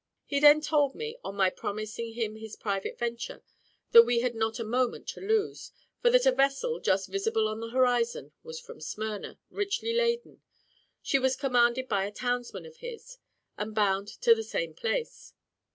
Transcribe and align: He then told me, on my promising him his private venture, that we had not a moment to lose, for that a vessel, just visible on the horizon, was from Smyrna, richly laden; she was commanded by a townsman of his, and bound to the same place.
He 0.25 0.39
then 0.39 0.61
told 0.61 0.95
me, 0.95 1.17
on 1.23 1.35
my 1.35 1.51
promising 1.51 2.13
him 2.13 2.35
his 2.35 2.55
private 2.55 2.97
venture, 2.97 3.43
that 3.91 4.01
we 4.01 4.21
had 4.21 4.33
not 4.33 4.57
a 4.59 4.63
moment 4.63 5.07
to 5.09 5.21
lose, 5.21 5.71
for 6.01 6.09
that 6.09 6.25
a 6.25 6.31
vessel, 6.31 6.79
just 6.79 7.07
visible 7.07 7.47
on 7.47 7.59
the 7.59 7.69
horizon, 7.69 8.31
was 8.41 8.59
from 8.59 8.81
Smyrna, 8.81 9.37
richly 9.51 9.93
laden; 9.93 10.41
she 11.03 11.19
was 11.19 11.35
commanded 11.35 11.87
by 11.87 12.05
a 12.05 12.11
townsman 12.11 12.65
of 12.65 12.77
his, 12.77 13.19
and 13.59 13.75
bound 13.75 14.07
to 14.21 14.33
the 14.33 14.41
same 14.41 14.73
place. 14.73 15.33